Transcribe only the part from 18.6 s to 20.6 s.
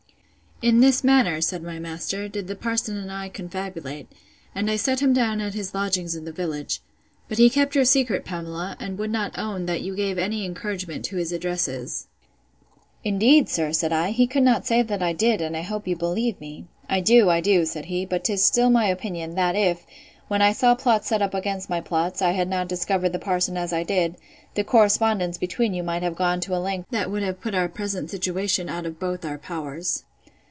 my opinion, that if, when I